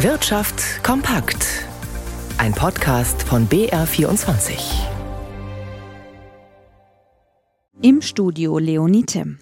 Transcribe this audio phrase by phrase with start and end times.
[0.00, 1.64] Wirtschaft kompakt.
[2.36, 4.58] Ein Podcast von BR24.
[7.80, 9.38] Im Studio Leonite.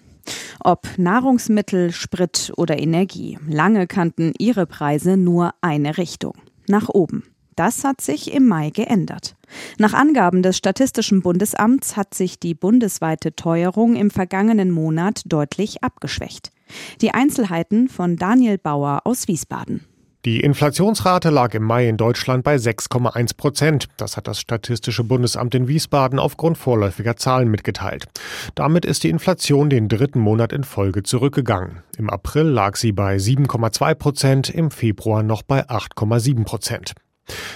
[0.61, 6.35] Ob Nahrungsmittel, Sprit oder Energie, lange kannten ihre Preise nur eine Richtung,
[6.69, 7.25] nach oben.
[7.57, 9.35] Das hat sich im Mai geändert.
[9.77, 16.53] Nach Angaben des Statistischen Bundesamts hat sich die bundesweite Teuerung im vergangenen Monat deutlich abgeschwächt.
[17.01, 19.81] Die Einzelheiten von Daniel Bauer aus Wiesbaden.
[20.25, 23.87] Die Inflationsrate lag im Mai in Deutschland bei 6,1 Prozent.
[23.97, 28.07] Das hat das Statistische Bundesamt in Wiesbaden aufgrund vorläufiger Zahlen mitgeteilt.
[28.55, 31.83] Damit ist die Inflation den dritten Monat in Folge zurückgegangen.
[31.99, 36.95] Im April lag sie bei 7,2 Prozent, im Februar noch bei 8,7 Prozent.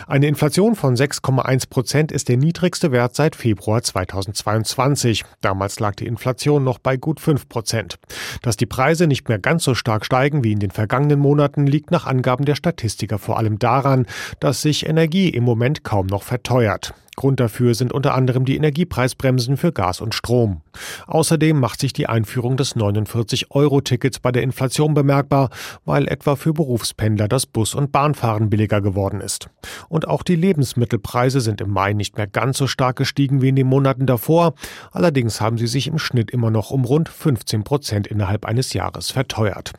[0.08, 5.24] Eine Inflation von 6,1 Prozent ist der niedrigste Wert seit Februar 2022.
[5.42, 8.00] Damals lag die Inflation noch bei gut 5 Prozent.
[8.42, 11.92] Dass die Preise nicht mehr ganz so stark steigen wie in den vergangenen Monaten, liegt
[11.92, 14.08] nach Angaben der Statistiker vor allem daran,
[14.40, 16.94] dass sich Energie im Moment kaum noch verteuert.
[17.20, 20.62] Grund dafür sind unter anderem die Energiepreisbremsen für Gas und Strom.
[21.06, 25.50] Außerdem macht sich die Einführung des 49-Euro-Tickets bei der Inflation bemerkbar,
[25.84, 29.50] weil etwa für Berufspendler das Bus- und Bahnfahren billiger geworden ist.
[29.90, 33.58] Und auch die Lebensmittelpreise sind im Mai nicht mehr ganz so stark gestiegen wie in
[33.58, 34.54] den Monaten davor.
[34.94, 39.12] Allerdings haben sie sich im Schnitt immer noch um rund 15 Prozent innerhalb eines Jahres
[39.12, 39.74] verteuert.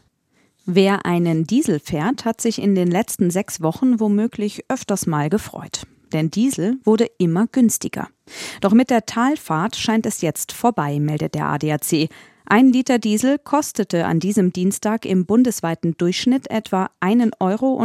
[0.66, 5.86] Wer einen Diesel fährt, hat sich in den letzten sechs Wochen womöglich öfters mal gefreut
[6.12, 8.08] denn Diesel wurde immer günstiger.
[8.60, 12.08] Doch mit der Talfahrt scheint es jetzt vorbei, meldet der ADAC.
[12.46, 17.82] Ein Liter Diesel kostete an diesem Dienstag im bundesweiten Durchschnitt etwa 1,58 Euro.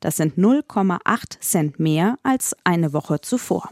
[0.00, 3.70] Das sind 0,8 Cent mehr als eine Woche zuvor.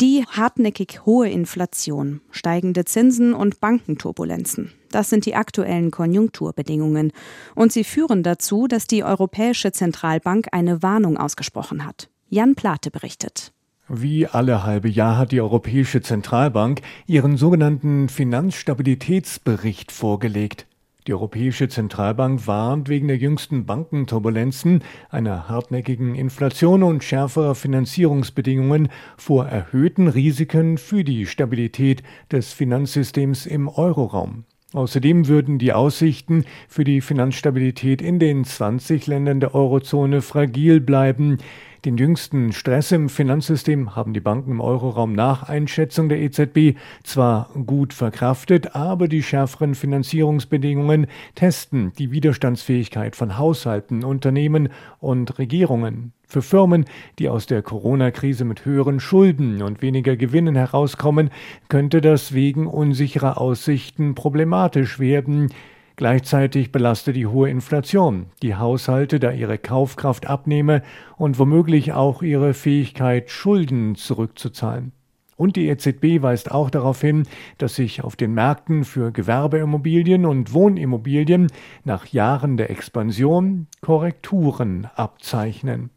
[0.00, 4.72] Die hartnäckig hohe Inflation, steigende Zinsen und Bankenturbulenzen.
[4.96, 7.12] Das sind die aktuellen Konjunkturbedingungen.
[7.54, 12.08] Und sie führen dazu, dass die Europäische Zentralbank eine Warnung ausgesprochen hat.
[12.30, 13.52] Jan Plate berichtet.
[13.88, 20.66] Wie alle halbe Jahr hat die Europäische Zentralbank ihren sogenannten Finanzstabilitätsbericht vorgelegt.
[21.06, 29.44] Die Europäische Zentralbank warnt wegen der jüngsten Bankenturbulenzen, einer hartnäckigen Inflation und schärferer Finanzierungsbedingungen vor
[29.44, 32.02] erhöhten Risiken für die Stabilität
[32.32, 34.46] des Finanzsystems im Euroraum.
[34.76, 41.38] Außerdem würden die Aussichten für die Finanzstabilität in den 20 Ländern der Eurozone fragil bleiben.
[41.86, 47.48] Den jüngsten Stress im Finanzsystem haben die Banken im Euroraum nach Einschätzung der EZB zwar
[47.64, 56.12] gut verkraftet, aber die schärferen Finanzierungsbedingungen testen die Widerstandsfähigkeit von Haushalten, Unternehmen und Regierungen.
[56.26, 56.86] Für Firmen,
[57.20, 61.30] die aus der Corona-Krise mit höheren Schulden und weniger Gewinnen herauskommen,
[61.68, 65.52] könnte das wegen unsicherer Aussichten problematisch werden.
[65.96, 70.82] Gleichzeitig belaste die hohe Inflation die Haushalte, da ihre Kaufkraft abnehme
[71.16, 74.92] und womöglich auch ihre Fähigkeit, Schulden zurückzuzahlen.
[75.36, 77.24] Und die EZB weist auch darauf hin,
[77.58, 81.48] dass sich auf den Märkten für Gewerbeimmobilien und Wohnimmobilien
[81.84, 85.90] nach Jahren der Expansion Korrekturen abzeichnen.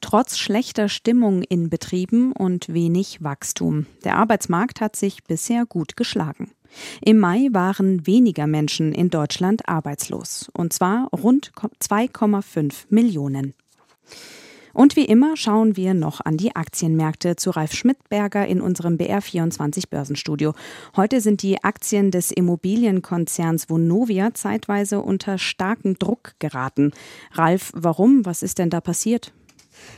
[0.00, 3.86] Trotz schlechter Stimmung in Betrieben und wenig Wachstum.
[4.04, 6.50] Der Arbeitsmarkt hat sich bisher gut geschlagen.
[7.00, 13.54] Im Mai waren weniger Menschen in Deutschland arbeitslos, und zwar rund 2,5 Millionen.
[14.76, 19.88] Und wie immer schauen wir noch an die Aktienmärkte zu Ralf Schmidberger in unserem BR24
[19.88, 20.52] Börsenstudio.
[20.96, 26.92] Heute sind die Aktien des Immobilienkonzerns Vonovia zeitweise unter starken Druck geraten.
[27.32, 28.26] Ralf, warum?
[28.26, 29.32] Was ist denn da passiert?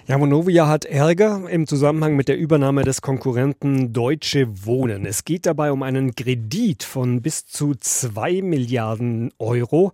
[0.06, 5.04] Ja, Monovia hat Ärger im Zusammenhang mit der Übernahme des Konkurrenten Deutsche Wohnen.
[5.04, 9.92] Es geht dabei um einen Kredit von bis zu zwei Milliarden Euro,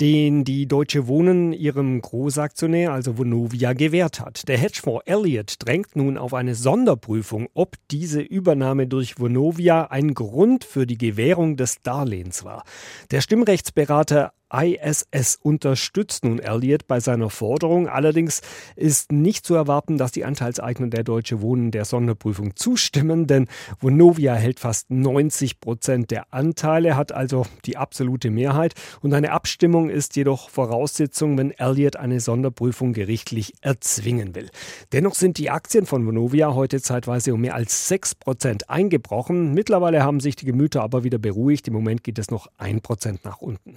[0.00, 4.48] den die Deutsche Wohnen ihrem Großaktionär, also Vonovia, gewährt hat.
[4.48, 10.64] Der Hedgefonds Elliott drängt nun auf eine Sonderprüfung, ob diese Übernahme durch Vonovia ein Grund
[10.64, 12.64] für die Gewährung des Darlehens war.
[13.10, 14.32] Der Stimmrechtsberater
[14.62, 17.88] ISS unterstützt nun Elliott bei seiner Forderung.
[17.88, 18.42] Allerdings
[18.76, 23.48] ist nicht zu erwarten, dass die Anteilseigner der Deutsche Wohnen der Sonderprüfung zustimmen, denn
[23.80, 29.90] Vonovia hält fast 90 Prozent der Anteile, hat also die absolute Mehrheit und eine Abstimmung
[29.90, 34.50] ist jedoch Voraussetzung, wenn Elliott eine Sonderprüfung gerichtlich erzwingen will.
[34.92, 39.52] Dennoch sind die Aktien von Vonovia heute zeitweise um mehr als 6 Prozent eingebrochen.
[39.54, 41.68] Mittlerweile haben sich die Gemüter aber wieder beruhigt.
[41.68, 43.76] Im Moment geht es noch 1 Prozent nach unten.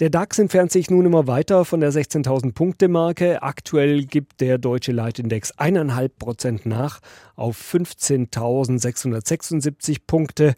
[0.00, 3.42] Der DAX entfernt sich nun immer weiter von der 16.000 Punkte Marke.
[3.42, 7.00] Aktuell gibt der deutsche Leitindex 1,5 Prozent nach
[7.34, 10.54] auf 15.676 Punkte.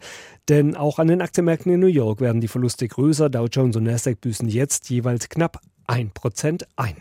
[0.47, 3.29] Denn auch an den Aktienmärkten in New York werden die Verluste größer.
[3.29, 5.59] Dow Jones und Nasdaq büßen jetzt jeweils knapp
[5.89, 6.95] 1% ein.